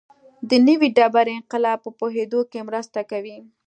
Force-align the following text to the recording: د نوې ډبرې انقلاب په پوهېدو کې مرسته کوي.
د 0.49 0.51
نوې 0.67 0.87
ډبرې 0.97 1.33
انقلاب 1.39 1.79
په 1.85 1.91
پوهېدو 1.99 2.39
کې 2.51 2.59
مرسته 2.69 2.99
کوي. 3.11 3.37